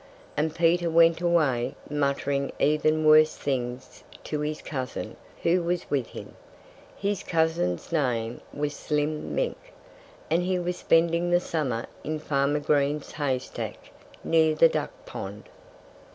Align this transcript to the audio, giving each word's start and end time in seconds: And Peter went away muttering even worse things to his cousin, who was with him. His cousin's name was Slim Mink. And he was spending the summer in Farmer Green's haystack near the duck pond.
And 0.35 0.55
Peter 0.55 0.89
went 0.89 1.21
away 1.21 1.75
muttering 1.87 2.51
even 2.57 3.05
worse 3.05 3.37
things 3.37 4.03
to 4.23 4.39
his 4.39 4.59
cousin, 4.63 5.15
who 5.43 5.61
was 5.61 5.87
with 5.91 6.07
him. 6.07 6.35
His 6.95 7.21
cousin's 7.21 7.91
name 7.91 8.41
was 8.51 8.73
Slim 8.75 9.35
Mink. 9.35 9.59
And 10.31 10.41
he 10.41 10.57
was 10.57 10.77
spending 10.77 11.29
the 11.29 11.39
summer 11.39 11.85
in 12.03 12.17
Farmer 12.17 12.61
Green's 12.61 13.11
haystack 13.11 13.91
near 14.23 14.55
the 14.55 14.69
duck 14.69 14.91
pond. 15.05 15.43